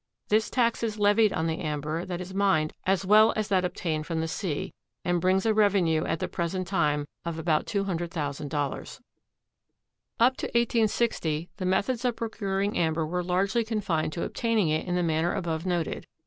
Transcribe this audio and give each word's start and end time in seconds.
This 0.29 0.49
tax 0.49 0.81
is 0.81 0.97
levied 0.97 1.31
on 1.31 1.45
the 1.45 1.59
amber 1.59 2.05
that 2.05 2.19
is 2.19 2.33
mined 2.33 2.73
as 2.87 3.05
well 3.05 3.33
as 3.35 3.49
that 3.49 3.63
obtained 3.63 4.07
from 4.07 4.19
the 4.19 4.27
sea 4.27 4.73
and 5.05 5.21
brings 5.21 5.45
a 5.45 5.53
revenue 5.53 6.05
at 6.05 6.17
the 6.17 6.27
present 6.27 6.65
time 6.65 7.05
of 7.23 7.37
about 7.37 7.67
$200,000. 7.67 8.09
Up 10.19 10.37
to 10.37 10.47
1860 10.47 11.51
the 11.57 11.65
methods 11.67 12.03
of 12.03 12.15
procuring 12.15 12.75
amber 12.75 13.05
were 13.05 13.23
largely 13.23 13.63
confined 13.63 14.11
to 14.13 14.23
obtaining 14.23 14.69
it 14.69 14.87
in 14.87 14.95
the 14.95 15.03
manner 15.03 15.35
above 15.35 15.67
noted. 15.67 16.07